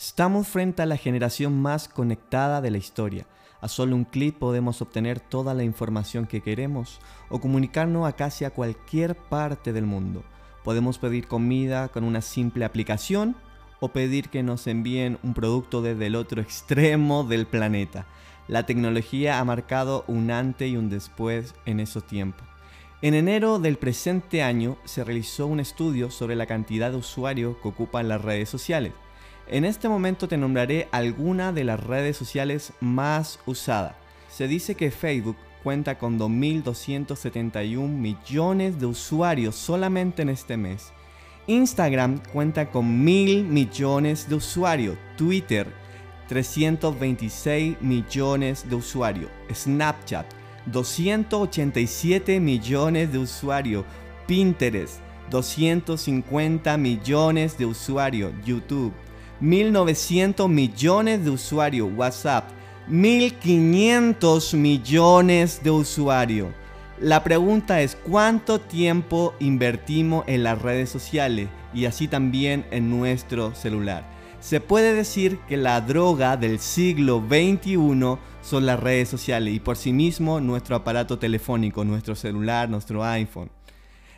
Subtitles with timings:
[0.00, 3.26] Estamos frente a la generación más conectada de la historia.
[3.60, 8.46] A solo un clic podemos obtener toda la información que queremos o comunicarnos a casi
[8.46, 10.24] a cualquier parte del mundo.
[10.64, 13.36] Podemos pedir comida con una simple aplicación
[13.78, 18.06] o pedir que nos envíen un producto desde el otro extremo del planeta.
[18.48, 22.48] La tecnología ha marcado un antes y un después en esos tiempos.
[23.02, 27.68] En enero del presente año se realizó un estudio sobre la cantidad de usuarios que
[27.68, 28.94] ocupan las redes sociales.
[29.46, 33.94] En este momento te nombraré algunas de las redes sociales más usadas.
[34.28, 40.92] Se dice que Facebook cuenta con 2.271 millones de usuarios solamente en este mes.
[41.46, 44.96] Instagram cuenta con 1.000 millones de usuarios.
[45.16, 45.66] Twitter
[46.28, 49.30] 326 millones de usuarios.
[49.52, 50.26] Snapchat
[50.66, 53.84] 287 millones de usuarios.
[54.28, 58.32] Pinterest 250 millones de usuarios.
[58.44, 58.92] YouTube
[59.42, 61.88] 1.900 millones de usuarios.
[61.96, 62.50] WhatsApp,
[62.88, 66.48] 1.500 millones de usuarios.
[67.00, 73.54] La pregunta es cuánto tiempo invertimos en las redes sociales y así también en nuestro
[73.54, 74.04] celular.
[74.40, 79.76] Se puede decir que la droga del siglo XXI son las redes sociales y por
[79.76, 83.50] sí mismo nuestro aparato telefónico, nuestro celular, nuestro iPhone.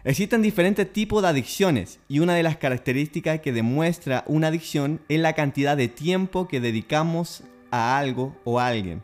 [0.05, 5.21] Existen diferentes tipos de adicciones y una de las características que demuestra una adicción es
[5.21, 9.01] la cantidad de tiempo que dedicamos a algo o a alguien.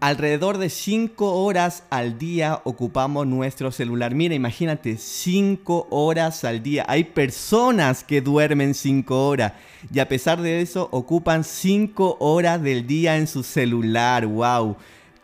[0.00, 4.14] Alrededor de 5 horas al día ocupamos nuestro celular.
[4.14, 6.86] Mira, imagínate, 5 horas al día.
[6.88, 9.52] Hay personas que duermen 5 horas
[9.92, 14.26] y a pesar de eso ocupan 5 horas del día en su celular.
[14.26, 14.76] ¡Wow!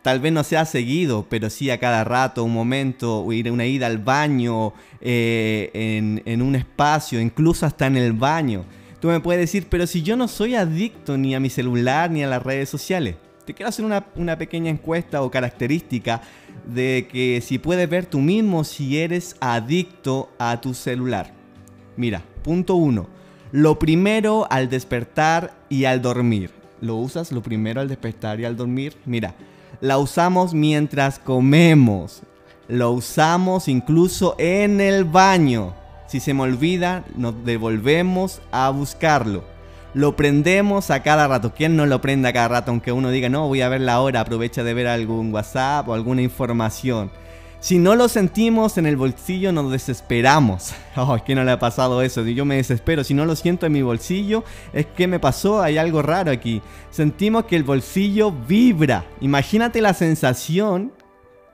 [0.02, 3.86] Tal vez no sea seguido, pero sí a cada rato, un momento, ir una ida
[3.86, 8.64] al baño, eh, en, un espacio, incluso hasta en el baño.
[9.00, 12.24] Tú me puedes decir, pero si yo no soy adicto ni a mi celular ni
[12.24, 13.14] a las redes sociales.
[13.44, 16.22] Te quiero hacer una, una pequeña encuesta o característica
[16.66, 21.32] de que si puedes ver tú mismo si eres adicto a tu celular.
[21.96, 23.08] Mira, punto uno.
[23.52, 26.50] Lo primero al despertar y al dormir.
[26.80, 28.96] ¿Lo usas lo primero al despertar y al dormir?
[29.04, 29.34] Mira,
[29.80, 32.22] la usamos mientras comemos.
[32.68, 35.74] Lo usamos incluso en el baño.
[36.06, 39.44] Si se me olvida, nos devolvemos a buscarlo.
[39.94, 41.52] Lo prendemos a cada rato.
[41.54, 42.70] ¿Quién no lo prende a cada rato?
[42.70, 45.94] Aunque uno diga, no, voy a ver la hora, aprovecha de ver algún WhatsApp o
[45.94, 47.10] alguna información.
[47.62, 50.74] Si no lo sentimos en el bolsillo, nos desesperamos.
[50.94, 52.22] Oh, que no le ha pasado eso.
[52.26, 53.02] Yo me desespero.
[53.02, 55.62] Si no lo siento en mi bolsillo, es que me pasó.
[55.62, 56.60] Hay algo raro aquí.
[56.90, 59.06] Sentimos que el bolsillo vibra.
[59.20, 60.92] Imagínate la sensación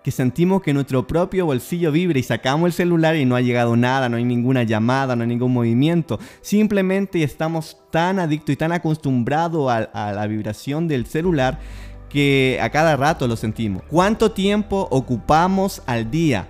[0.03, 3.77] que sentimos que nuestro propio bolsillo vibra y sacamos el celular y no ha llegado
[3.77, 6.19] nada, no hay ninguna llamada, no hay ningún movimiento.
[6.41, 11.61] Simplemente estamos tan adictos y tan acostumbrados a la vibración del celular
[12.09, 13.83] que a cada rato lo sentimos.
[13.89, 16.49] ¿Cuánto tiempo ocupamos al día?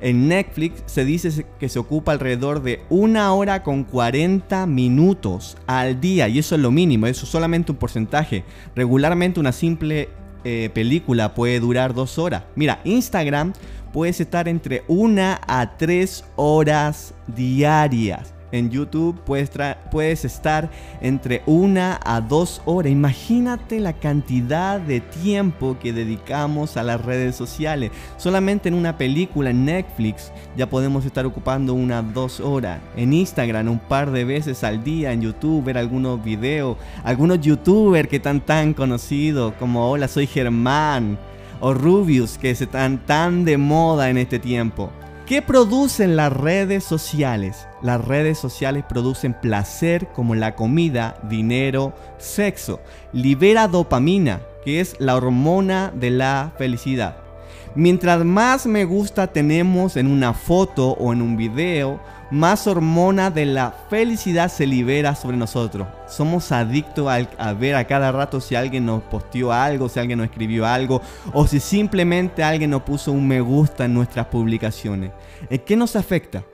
[0.00, 6.00] En Netflix se dice que se ocupa alrededor de una hora con 40 minutos al
[6.00, 8.44] día y eso es lo mínimo, eso es solamente un porcentaje.
[8.76, 10.08] Regularmente una simple
[10.44, 12.44] eh, película puede durar dos horas.
[12.54, 13.54] Mira, Instagram
[13.92, 20.70] puedes estar entre una a tres horas diarias en YouTube puedes, estar
[21.00, 22.92] entre una a dos horas.
[22.92, 27.90] Imagínate la cantidad de tiempo que dedicamos a las redes sociales.
[28.16, 32.80] Solamente en una película en Netflix ya podemos estar ocupando unas dos horas.
[32.96, 35.12] En Instagram un par de veces al día.
[35.12, 36.76] En YouTube ver algunos videos.
[37.04, 41.18] Algunos youtubers que están tan conocidos como Hola soy Germán.
[41.60, 44.92] O Rubius que están tan de moda en este tiempo.
[45.28, 47.68] ¿Qué producen las redes sociales?
[47.82, 52.80] Las redes sociales producen placer como la comida, dinero, sexo.
[53.12, 57.27] Libera dopamina, que es la hormona de la felicidad.
[57.74, 63.46] Mientras más me gusta tenemos en una foto o en un video, más hormona de
[63.46, 65.86] la felicidad se libera sobre nosotros.
[66.06, 67.08] Somos adictos
[67.38, 71.00] a, ver a cada rato si alguien nos posteó algo, si alguien nos escribió algo,
[71.32, 75.12] o si simplemente alguien nos puso un me gusta en nuestras publicaciones.
[75.48, 76.44] ¿En qué nos afecta?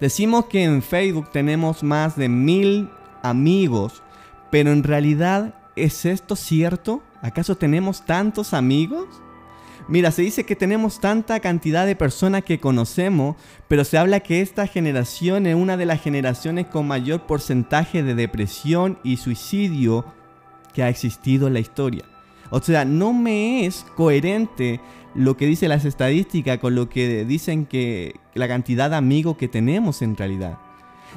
[0.00, 2.90] Decimos que en Facebook tenemos más de mil
[3.22, 4.02] amigos,
[4.50, 7.02] pero en realidad, ¿es esto cierto?
[7.22, 9.06] ¿Acaso tenemos tantos amigos?
[9.88, 13.36] Mira, se dice que tenemos tanta cantidad de personas que conocemos,
[13.68, 18.14] pero se habla que esta generación es una de las generaciones con mayor porcentaje de
[18.14, 20.04] depresión y suicidio
[20.72, 22.04] que ha existido en la historia.
[22.50, 24.80] O sea, no me es coherente
[25.14, 29.48] lo que dicen las estadísticas con lo que dicen que la cantidad de amigos que
[29.48, 30.58] tenemos en realidad.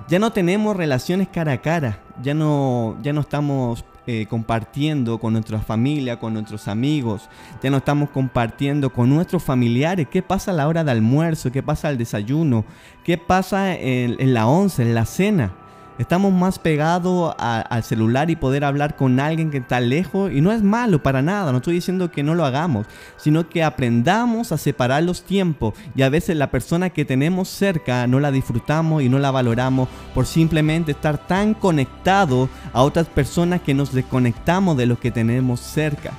[0.10, 5.34] Ya no tenemos relaciones cara a cara, ya no, ya no estamos eh, compartiendo con
[5.34, 7.30] nuestra familia, con nuestros amigos,
[7.62, 10.08] ya no estamos compartiendo con nuestros familiares.
[10.10, 12.66] Qué pasa a la hora de almuerzo, qué pasa al desayuno,
[13.04, 15.54] qué pasa en, en la once, en la cena.
[15.98, 20.52] Estamos más pegados al celular y poder hablar con alguien que está lejos y no
[20.52, 24.58] es malo para nada, no estoy diciendo que no lo hagamos, sino que aprendamos a
[24.58, 29.10] separar los tiempos y a veces la persona que tenemos cerca no la disfrutamos y
[29.10, 34.88] no la valoramos por simplemente estar tan conectados a otras personas que nos desconectamos de
[34.88, 36.12] lo que tenemos cerca.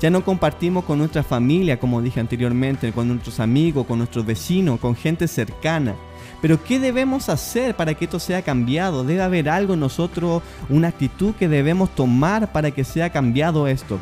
[0.00, 4.80] Ya no compartimos con nuestra familia, como dije anteriormente, con nuestros amigos, con nuestros vecinos,
[4.80, 5.94] con gente cercana.
[6.42, 9.04] Pero ¿qué debemos hacer para que esto sea cambiado?
[9.04, 13.98] Debe haber algo nosotros, una actitud que debemos tomar para que sea cambiado esto.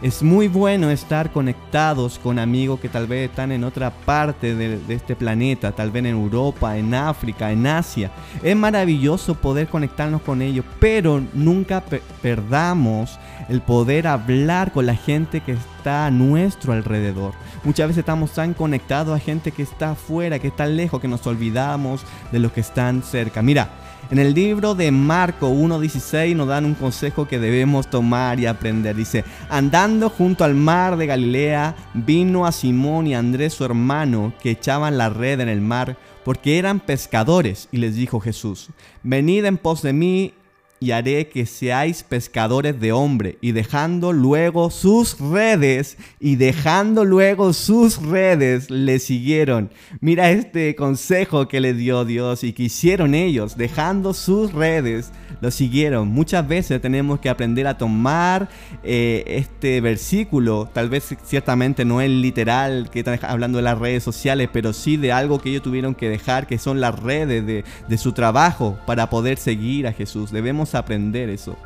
[0.00, 4.78] Es muy bueno estar conectados con amigos que tal vez están en otra parte de,
[4.88, 8.12] este planeta, tal vez en Europa, en África, en Asia.
[8.42, 11.82] Es maravilloso poder conectarnos con ellos, pero nunca
[12.22, 17.32] perdamos el poder hablar con la gente que está a nuestro alrededor.
[17.64, 21.26] Muchas veces estamos tan conectados a gente que está afuera, que está lejos, que nos
[21.26, 22.02] olvidamos
[22.32, 23.42] de los que están cerca.
[23.42, 23.70] Mira,
[24.10, 28.96] en el libro de Marco 1.16 nos dan un consejo que debemos tomar y aprender.
[28.96, 34.32] Dice, andando junto al mar de Galilea, vino a Simón y a Andrés su hermano,
[34.40, 38.70] que echaban la red en el mar, porque eran pescadores, y les dijo Jesús,
[39.02, 40.32] venid en pos de mí
[40.80, 47.52] y haré que seáis pescadores de hombre, y dejando luego sus redes, y dejando luego
[47.52, 49.70] sus redes, le siguieron.
[50.00, 55.50] Mira este consejo que le dio Dios y que hicieron ellos, dejando sus redes, lo
[55.50, 56.08] siguieron.
[56.08, 58.48] Muchas veces tenemos que aprender a tomar
[58.82, 64.02] eh, este versículo, tal vez ciertamente no es literal que está hablando de las redes
[64.02, 67.64] sociales, pero sí de algo que ellos tuvieron que dejar, que son las redes de,
[67.88, 70.30] de su trabajo para poder seguir a Jesús.
[70.30, 71.56] Debemos aprender eso.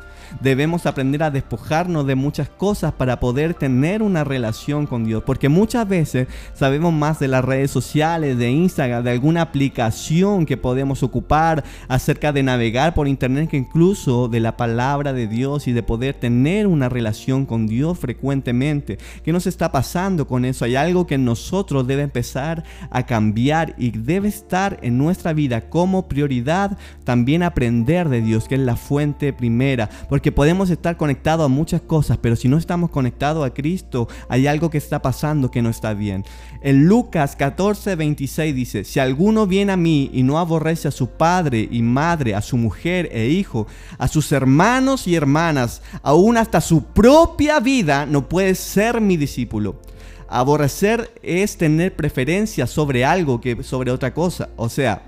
[0.41, 5.23] Debemos aprender a despojarnos de muchas cosas para poder tener una relación con Dios.
[5.25, 10.57] Porque muchas veces sabemos más de las redes sociales, de Instagram, de alguna aplicación que
[10.57, 15.73] podemos ocupar acerca de navegar por internet que incluso de la palabra de Dios y
[15.73, 18.97] de poder tener una relación con Dios frecuentemente.
[19.23, 20.65] ¿Qué nos está pasando con eso?
[20.65, 26.07] Hay algo que nosotros debe empezar a cambiar y debe estar en nuestra vida como
[26.07, 29.89] prioridad también aprender de Dios, que es la fuente primera.
[30.13, 34.45] Porque podemos estar conectados a muchas cosas, pero si no estamos conectados a Cristo, hay
[34.45, 36.23] algo que está pasando que no está bien.
[36.61, 41.09] En Lucas 14, 26 dice, si alguno viene a mí y no aborrece a su
[41.09, 43.65] padre y madre, a su mujer e hijo,
[43.97, 49.81] a sus hermanos y hermanas, aún hasta su propia vida, no puede ser mi discípulo.
[50.27, 54.49] Aborrecer es tener preferencia sobre algo que sobre otra cosa.
[54.57, 55.01] O sea,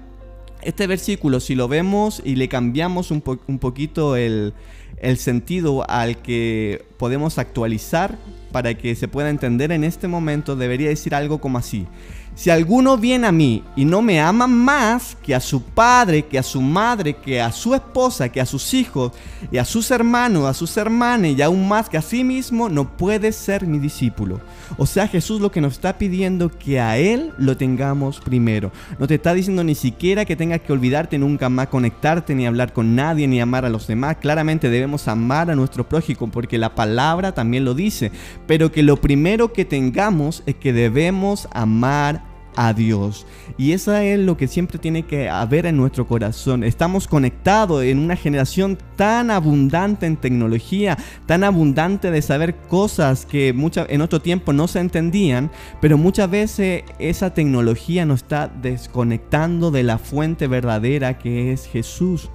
[0.64, 4.56] este versículo, si lo vemos y le cambiamos un, un poquito el,
[4.98, 8.18] el sentido al que podemos actualizar
[8.52, 11.86] para que se pueda entender en este momento, debería decir algo como así.
[12.36, 16.38] Si alguno viene a mí y no me ama más que a su padre, que
[16.38, 19.14] a su madre, que a su esposa, que a sus hijos,
[19.52, 22.98] y a sus hermanos, a sus hermanas, y aún más que a sí mismo, no
[22.98, 24.42] puede ser mi discípulo.
[24.78, 28.70] O sea, Jesús lo que nos está pidiendo que a Él lo tengamos primero.
[29.00, 32.74] No te está diciendo ni siquiera que tengas que olvidarte nunca más, conectarte, ni hablar
[32.74, 34.18] con nadie, ni amar a los demás.
[34.20, 38.12] Claramente debemos amar a nuestro prójimo porque la palabra también lo dice.
[38.48, 43.26] Pero que lo primero que tengamos es que debemos amar a Dios.
[43.58, 46.64] Y eso es lo que siempre tiene que haber en nuestro corazón.
[46.64, 53.50] Estamos conectados en una generación tan abundante en tecnología, tan abundante de saber cosas que
[53.50, 55.52] en otro tiempo no se entendían,
[55.82, 62.30] pero muchas veces esa tecnología nos está desconectando de la fuente verdadera que es Jesús.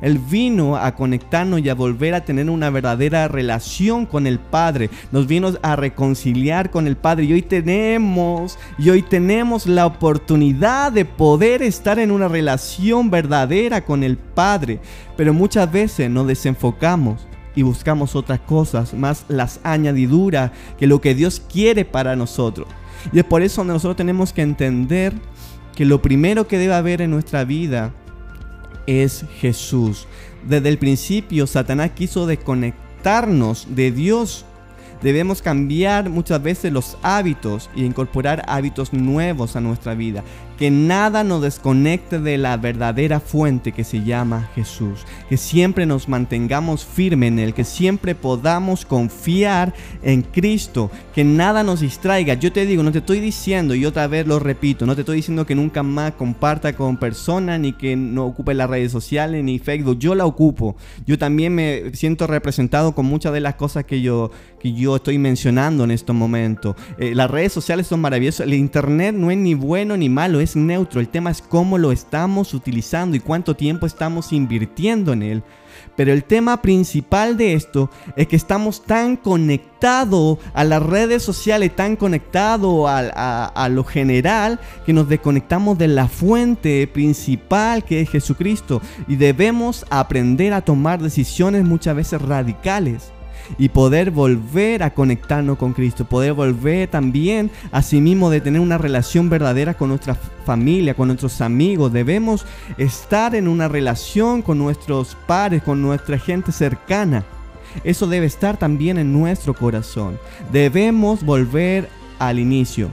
[0.00, 4.90] Él vino a conectarnos y a volver a tener una verdadera relación con el Padre.
[5.10, 7.24] Nos vino a reconciliar con el Padre.
[7.24, 13.84] Y hoy tenemos, y hoy tenemos la oportunidad de poder estar en una relación verdadera
[13.84, 14.80] con el Padre.
[15.16, 21.14] Pero muchas veces nos desenfocamos y buscamos otras cosas, más las añadiduras que lo que
[21.14, 22.66] Dios quiere para nosotros.
[23.12, 25.12] Y es por eso donde nosotros tenemos que entender
[25.74, 27.92] que lo primero que debe haber en nuestra vida
[28.86, 30.06] es Jesús.
[30.46, 34.44] Desde el principio Satanás quiso desconectarnos de Dios.
[35.02, 40.22] Debemos cambiar muchas veces los hábitos y incorporar hábitos nuevos a nuestra vida.
[40.58, 46.08] Que nada nos desconecte de la verdadera fuente que se llama Jesús, que siempre nos
[46.08, 52.34] mantengamos firmes en Él, que siempre podamos confiar en Cristo, que nada nos distraiga.
[52.34, 55.16] Yo te digo, no te estoy diciendo, y otra vez lo repito, no te estoy
[55.16, 59.58] diciendo que nunca más comparta con personas, ni que no ocupe las redes sociales, ni
[59.58, 60.76] Facebook, yo la ocupo.
[61.06, 64.30] Yo también me siento representado con muchas de las cosas que yo,
[64.60, 66.76] que yo estoy mencionando en estos momentos.
[66.98, 70.56] Eh, las redes sociales son maravillosas, el Internet no es ni bueno ni malo, es
[70.56, 71.00] neutro.
[71.00, 75.42] El tema es cómo lo estamos utilizando y cuánto tiempo estamos invirtiendo en él.
[75.96, 81.74] Pero el tema principal de esto es que estamos tan conectados a las redes sociales,
[81.74, 88.10] tan conectados a, a, lo general, que nos desconectamos de la fuente principal que es
[88.10, 88.80] Jesucristo.
[89.08, 93.12] Y debemos aprender a tomar decisiones muchas veces radicales
[93.58, 98.60] y poder volver a conectarnos con Cristo, poder volver también a sí mismo de tener
[98.60, 101.92] una relación verdadera con nuestra familia, con nuestros amigos.
[101.92, 102.46] Debemos
[102.78, 107.24] estar en una relación con nuestros padres, con nuestra gente cercana.
[107.84, 110.18] Eso debe estar también en nuestro corazón.
[110.50, 112.88] Debemos volver al inicio.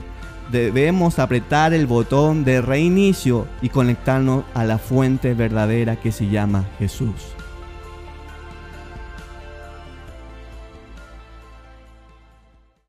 [0.50, 6.64] Debemos apretar el botón de reinicio y conectarnos a la fuente verdadera que se llama
[6.78, 7.39] Jesús.